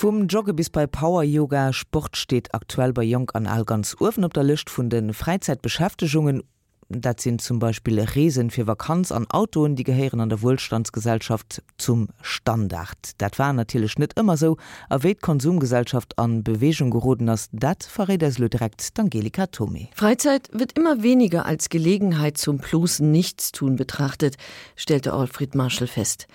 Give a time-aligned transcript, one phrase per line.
[0.00, 4.24] Vom Jogge bis bei Power Yoga Sport steht aktuell bei Jung an all ganz Urfen
[4.24, 6.42] op der Licht von den Freizeitbeschäftigungen
[6.90, 12.08] dat sind zum Beispiel Resen für Vakanz an Autoen, die gehören an der Wohlstandsgesellschaft zum
[12.20, 12.98] Standard.
[13.18, 14.56] Dat war natürlich nicht immer so,
[14.88, 19.88] erwähnt Konsumgesellschaft an Bewegung geroden hast, dat verrät es direkt Angelika Tommy.
[19.94, 24.36] Freizeit wird immer weniger als Gelegenheit zum bloßen Nichtstun betrachtet,
[24.74, 26.26] stellte Alfred Marshall fest.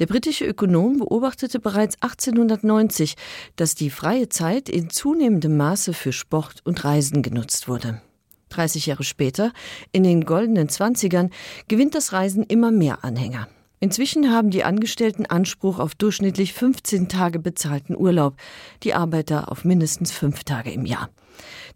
[0.00, 3.14] Der britische Ökonom beobachtete bereits 1890,
[3.54, 8.02] dass die freie Zeit in zunehmendem Maße für Sport und Reisen genutzt wurde.
[8.50, 9.52] 30 Jahre später,
[9.92, 11.30] in den goldenen Zwanzigern,
[11.68, 13.48] gewinnt das Reisen immer mehr Anhänger.
[13.82, 18.36] Inzwischen haben die Angestellten Anspruch auf durchschnittlich 15 Tage bezahlten Urlaub,
[18.82, 21.08] die Arbeiter auf mindestens fünf Tage im Jahr.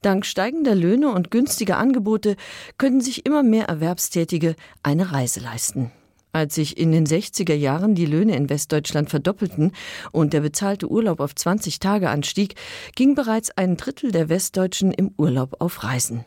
[0.02, 2.37] Dank steigender Löhne und günstiger Angebote
[2.77, 5.93] können sich immer mehr Erwerbstätige eine Reise leisten.
[6.34, 9.73] Als sich in den 60er Jahren die Löhne in Westdeutschland verdoppelten
[10.12, 12.56] und der bezahlte Urlaub auf 20 Tage anstieg,
[12.96, 16.24] ging bereits ein Drittel der Westdeutschen im Urlaub auf Reisen.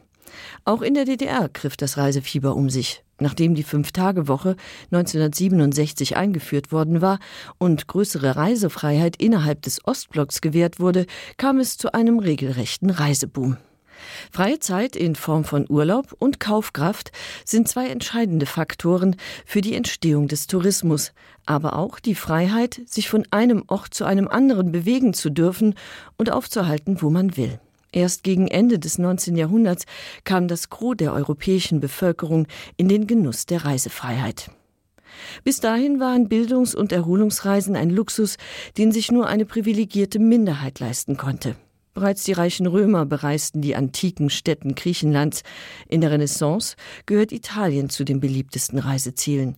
[0.66, 3.03] Auch in der DDR griff das Reisefieber um sich.
[3.20, 4.56] Nachdem die Fünf-Tage-Woche
[4.92, 7.19] 1967 eingeführt worden war
[7.58, 13.58] und größere Reisefreiheit innerhalb des Ostblocks gewährt wurde, kam es zu einem regelrechten Reiseboom.
[14.31, 17.12] Freie Zeit in Form von Urlaub und Kaufkraft
[17.45, 21.14] sind zwei entscheidende Faktoren für die Entstehung des Tourismus,
[21.45, 25.75] aber auch die Freiheit, sich von einem Ort zu einem anderen bewegen zu dürfen
[26.17, 27.59] und aufzuhalten, wo man will.
[27.98, 29.36] Erst gegen Ende des 19.
[29.38, 29.86] Jahrhunderts
[30.23, 32.45] kam das Gros der europäischen Bevölkerung
[32.76, 34.52] in den Genuss der Reisefreiheit.
[35.44, 38.38] Bis dahin waren Bildungs- und Erholungsreisen ein Luxus,
[38.78, 41.56] den sich nur eine privilegierte Minderheit leisten konnte.
[41.95, 45.42] Bereits die reichen Römer bereisten die antiken Städten Griechenlands.
[45.88, 46.75] In der Renaissance
[47.08, 49.56] gehört Italien zu den beliebtesten Reisezielen.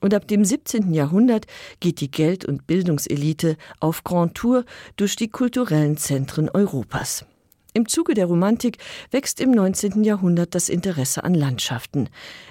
[0.00, 0.94] Und ab dem 17.
[0.94, 1.44] Jahrhundert
[1.80, 4.64] geht die Geld- und Bildungselite auf Grand Tour
[4.96, 7.26] durch die kulturellen Zentren Europas.
[7.74, 8.76] Im Zuge der Romantik
[9.10, 10.04] wächst im 19.
[10.04, 12.10] Jahrhundert das Interesse an Landschaften.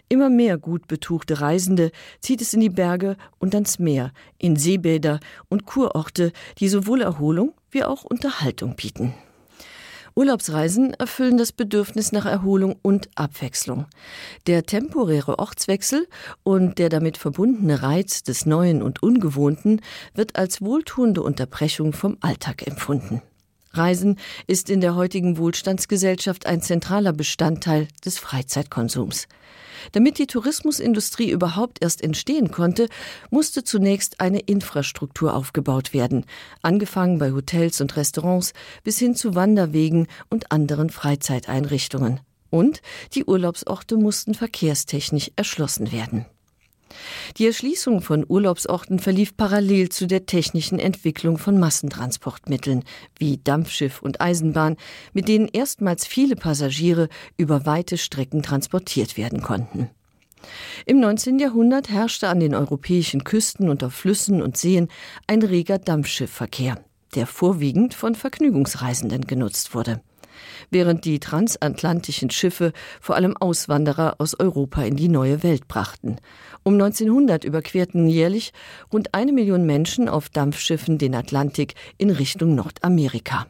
[0.09, 1.91] Immer mehr gut betuchte Reisende
[2.21, 7.53] zieht es in die Berge und ans Meer, in Seebäder und Kurorte, die sowohl Erholung
[7.69, 9.13] wie auch Unterhaltung bieten.
[10.15, 13.85] Urlaubsreisen erfüllen das Bedürfnis nach Erholung und Abwechslung.
[14.47, 16.07] Der temporäre Ortswechsel
[16.41, 19.81] und der damit verbundene Reiz des Neuen und Ungewohnten
[20.15, 23.21] wird als wohltuende Unterbrechung vom Alltag empfunden.
[23.73, 24.17] Reisen
[24.47, 29.27] ist in der heutigen Wohlstandsgesellschaft ein zentraler Bestandteil des Freizeitkonsums.
[29.93, 32.87] Damit die Tourismusindustrie überhaupt erst entstehen konnte,
[33.29, 36.25] musste zunächst eine Infrastruktur aufgebaut werden,
[36.61, 42.19] angefangen bei Hotels und Restaurants bis hin zu Wanderwegen und anderen Freizeiteinrichtungen.
[42.49, 42.81] Und
[43.15, 46.25] die Urlaubsorte mussten verkehrstechnisch erschlossen werden.
[47.37, 52.83] Die Erschließung von Urlaubsorten verlief parallel zu der technischen Entwicklung von Massentransportmitteln
[53.17, 54.77] wie Dampfschiff und Eisenbahn,
[55.13, 59.89] mit denen erstmals viele Passagiere über weite Strecken transportiert werden konnten.
[60.85, 61.39] Im 19.
[61.39, 64.87] Jahrhundert herrschte an den europäischen Küsten und auf Flüssen und Seen
[65.27, 66.83] ein reger Dampfschiffverkehr,
[67.15, 70.01] der vorwiegend von Vergnügungsreisenden genutzt wurde
[70.69, 76.17] während die transatlantischen Schiffe vor allem Auswanderer aus Europa in die neue Welt brachten.
[76.63, 78.53] Um 1900 überquerten jährlich
[78.91, 83.47] rund eine Million Menschen auf Dampfschiffen den Atlantik in Richtung Nordamerika.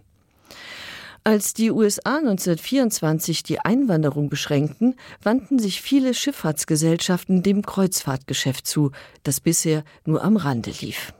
[1.23, 8.91] Als die USA 1924 die Einwanderung beschränkten, wandten sich viele Schifffahrtsgesellschaften dem Kreuzfahrtgeschäft zu,
[9.21, 11.13] das bisher nur am Rande lief.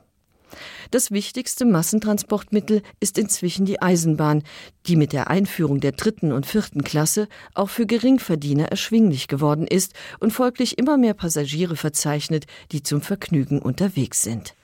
[0.90, 4.42] Das wichtigste Massentransportmittel ist inzwischen die Eisenbahn,
[4.86, 9.94] die mit der Einführung der dritten und vierten Klasse auch für Geringverdiener erschwinglich geworden ist
[10.20, 14.54] und folglich immer mehr Passagiere verzeichnet, die zum Vergnügen unterwegs sind.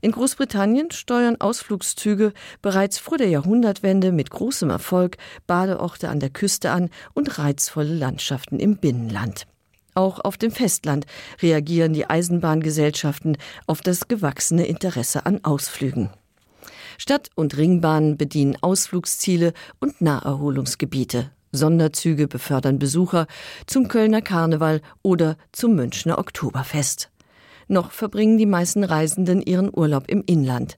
[0.00, 6.70] In Großbritannien steuern Ausflugszüge bereits vor der Jahrhundertwende mit großem Erfolg Badeorte an der Küste
[6.70, 9.46] an und reizvolle Landschaften im Binnenland.
[9.94, 11.06] Auch auf dem Festland
[11.42, 13.36] reagieren die Eisenbahngesellschaften
[13.66, 16.10] auf das gewachsene Interesse an Ausflügen.
[16.98, 21.30] Stadt- und Ringbahnen bedienen Ausflugsziele und Naherholungsgebiete.
[21.52, 23.26] Sonderzüge befördern Besucher
[23.66, 27.10] zum Kölner Karneval oder zum Münchner Oktoberfest.
[27.68, 30.76] Noch verbringen die meisten Reisenden ihren Urlaub im Inland.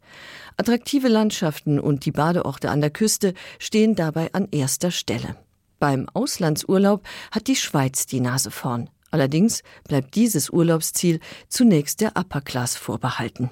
[0.57, 5.37] Attraktive Landschaften und die Badeorte an der Küste stehen dabei an erster Stelle.
[5.79, 8.91] Beim Auslandsurlaub hat die Schweiz die Nase vorn.
[9.13, 13.51] Allerdings bleibt dieses Urlaubsziel zunächst der Upper Class vorbehalten.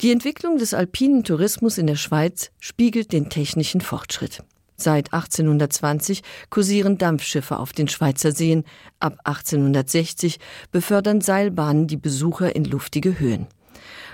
[0.00, 4.42] Die Entwicklung des alpinen Tourismus in der Schweiz spiegelt den technischen Fortschritt.
[4.76, 8.64] Seit 1820 kursieren Dampfschiffe auf den Schweizer Seen,
[8.98, 10.38] ab 1860
[10.72, 13.46] befördern Seilbahnen die Besucher in luftige Höhen.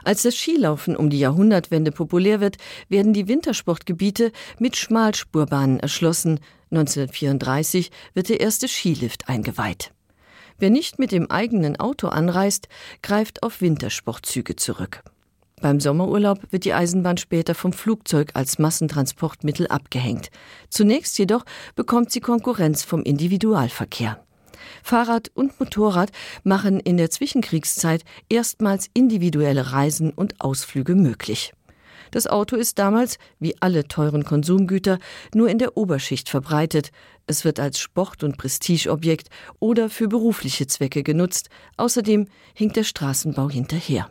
[0.02, 2.56] Als das Skilaufen um die Jahrhundertwende populär wird,
[2.88, 6.40] werden die Wintersportgebiete mit Schmalspurbahnen erschlossen.
[6.72, 9.92] 1934 wird der erste Skilift eingeweiht.
[10.58, 12.68] Wer nicht mit dem eigenen Auto anreist,
[13.02, 15.02] greift auf Wintersportzüge zurück.
[15.60, 20.30] Beim Sommerurlaub wird die Eisenbahn später vom Flugzeug als Massentransportmittel abgehängt.
[20.68, 21.44] Zunächst jedoch
[21.74, 24.22] bekommt sie Konkurrenz vom Individualverkehr.
[24.82, 26.10] Fahrrad und Motorrad
[26.44, 31.52] machen in der Zwischenkriegszeit erstmals individuelle Reisen und Ausflüge möglich.
[32.10, 34.98] Das Auto ist damals, wie alle teuren Konsumgüter,
[35.34, 36.90] nur in der Oberschicht verbreitet.
[37.26, 39.28] Es wird als Sport- und Prestigeobjekt
[39.58, 41.48] oder für berufliche Zwecke genutzt.
[41.76, 44.08] Außerdem hinkt der Straßenbau hinterher.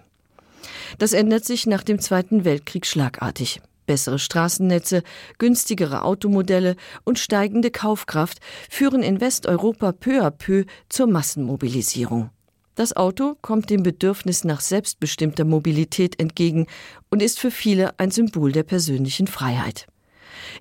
[0.97, 3.61] Das ändert sich nach dem Zweiten Weltkrieg schlagartig.
[3.85, 5.03] Bessere Straßennetze,
[5.37, 8.39] günstigere Automodelle und steigende Kaufkraft
[8.69, 12.31] führen in Westeuropa peu à peu zur Massenmobilisierung.
[12.73, 16.67] Das Auto kommt dem Bedürfnis nach selbstbestimmter Mobilität entgegen
[17.09, 19.87] und ist für viele ein Symbol der persönlichen Freiheit.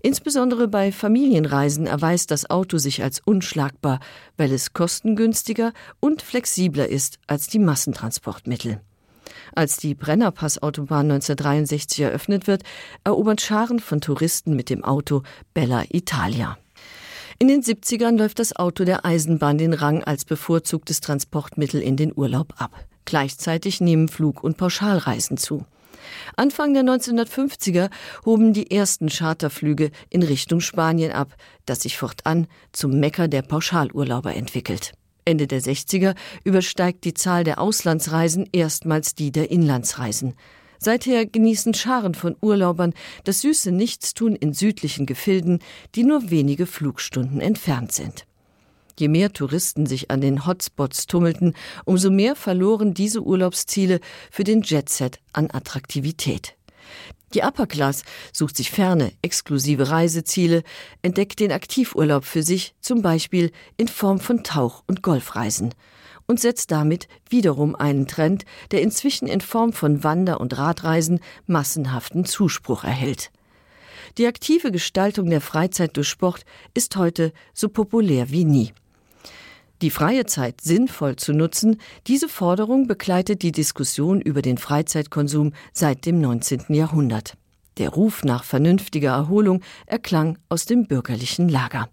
[0.03, 4.01] Insbesondere bei Familienreisen erweist das Auto sich als unschlagbar,
[4.37, 8.81] weil es kostengünstiger und flexibler ist als die Massentransportmittel.
[9.55, 12.63] Als die Brennerpassautobahn 1963 eröffnet wird,
[13.05, 15.23] erobern Scharen von Touristen mit dem Auto
[15.55, 16.59] Bella Italia.
[17.39, 22.13] In den 70ern läuft das Auto der Eisenbahn den Rang als bevorzugtes Transportmittel in den
[22.15, 22.73] Urlaub ab.
[23.05, 25.67] Gleichzeitig nehmen Flug- und Pauschalreisen zu.
[26.37, 27.91] Anfang der 1950er
[28.25, 31.35] hoben die ersten Charterflüge in Richtung Spanien ab,
[31.65, 34.93] das sich fortan zum Mecker der Pauschalurlauber entwickelt.
[35.25, 40.35] Ende der 60er übersteigt die Zahl der Auslandsreisen erstmals die der Inlandsreisen.
[40.79, 42.93] Seither genießen Scharen von Urlaubern
[43.25, 45.61] das süße Nichtstun in südlichen Gefilden,
[45.95, 48.27] die nur wenige Flugstunden entfernt sind.
[48.99, 51.55] Je mehr Touristen sich an den Hotspots tummelten,
[51.85, 54.01] umso mehr verloren diese Urlaubsziele
[54.31, 56.57] für den Jetset an Attraktivität.
[57.35, 60.63] Die Upper Class sucht sich ferne, exklusive Reiseziele,
[61.03, 65.75] entdeckt den Aktivurlaub für sich, zum Beispiel in Form von Tauch- und Golfreisen
[66.27, 72.25] und setzt damit wiederum einen Trend, der inzwischen in Form von Wander- und Radreisen massenhaften
[72.25, 73.33] Zuspruch erhält.
[74.17, 78.73] Die aktive Gestaltung der Freizeit durch Sport ist heute so populär wie nie.
[79.85, 86.07] Die freie Zeit sinnvoll zu nutzen, diese Forderung begleitet die Diskussion über den Freizeitkonsum seit
[86.07, 86.73] dem 19.
[86.73, 87.35] Jahrhundert.
[87.77, 91.91] Der Ruf nach vernünftiger Erholung erklang aus dem bürgerlichen Lager.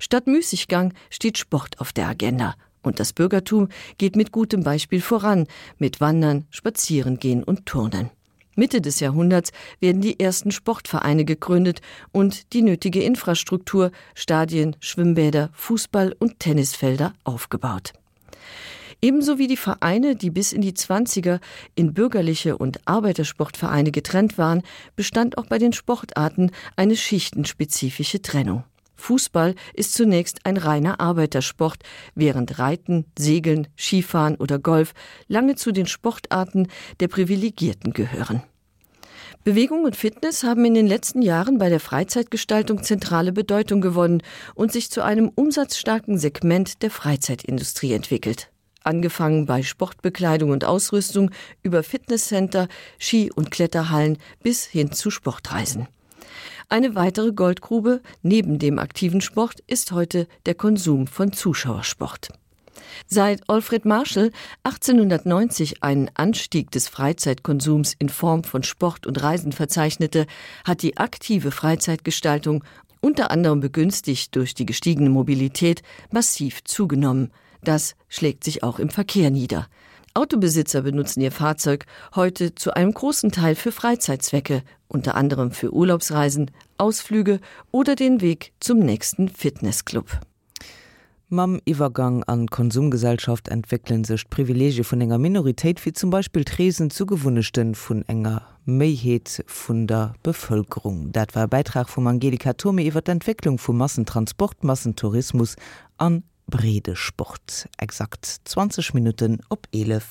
[0.00, 5.46] Statt Müßiggang steht Sport auf der Agenda, und das Bürgertum geht mit gutem Beispiel voran,
[5.78, 8.10] mit Wandern, Spazierengehen und Turnen.
[8.54, 9.50] Mitte des Jahrhunderts
[9.80, 11.80] werden die ersten Sportvereine gegründet
[12.12, 17.92] und die nötige Infrastruktur, Stadien, Schwimmbäder, Fußball und Tennisfelder aufgebaut.
[19.04, 21.40] Ebenso wie die Vereine, die bis in die 20er
[21.74, 24.62] in bürgerliche und Arbeitersportvereine getrennt waren,
[24.94, 28.62] bestand auch bei den Sportarten eine schichtenspezifische Trennung.
[29.02, 31.80] Fußball ist zunächst ein reiner Arbeitersport,
[32.14, 34.94] während Reiten, Segeln, Skifahren oder Golf
[35.26, 36.68] lange zu den Sportarten
[37.00, 38.44] der Privilegierten gehören.
[39.44, 44.22] Bewegung und Fitness haben in den letzten Jahren bei der Freizeitgestaltung zentrale Bedeutung gewonnen
[44.54, 48.50] und sich zu einem umsatzstarken Segment der Freizeitindustrie entwickelt.
[48.84, 51.32] Angefangen bei Sportbekleidung und Ausrüstung
[51.64, 52.68] über Fitnesscenter,
[53.00, 55.88] Ski- und Kletterhallen bis hin zu Sportreisen.
[56.68, 62.28] Eine weitere Goldgrube neben dem aktiven Sport ist heute der Konsum von Zuschauersport.
[63.06, 64.30] Seit Alfred Marshall
[64.64, 70.26] 1890 einen Anstieg des Freizeitkonsums in Form von Sport und Reisen verzeichnete,
[70.64, 72.64] hat die aktive Freizeitgestaltung
[73.00, 77.32] unter anderem begünstigt durch die gestiegene Mobilität massiv zugenommen.
[77.62, 79.68] Das schlägt sich auch im Verkehr nieder.
[80.14, 86.50] Autobesitzer benutzen ihr Fahrzeug heute zu einem großen Teil für Freizeitzwecke, unter anderem für Urlaubsreisen,
[86.76, 87.40] Ausflüge
[87.70, 90.20] oder den Weg zum nächsten Fitnessclub.
[91.32, 97.74] Mam Iwergang an Konsumgesellschaft entwickeln sech Privilege vun enger Minorität wie zum Beispiel Tresen zugewunnechten
[97.74, 101.10] vun enger Meheet vun der Bevölkerung.
[101.10, 105.56] Dat war Beitrag vum Angelika Tome iwwer d'Entwicklung vum Massentransport, Massentourismus
[105.96, 107.66] an Bredesport.
[107.76, 110.10] Exakt 20 Minuten op 11.